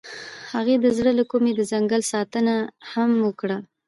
هغې 0.53 0.75
د 0.83 0.85
زړه 0.97 1.11
له 1.19 1.23
کومې 1.31 1.51
د 1.55 1.61
ځنګل 1.71 2.01
ستاینه 2.11 2.55
هم 2.91 3.11
وکړه. 3.27 3.57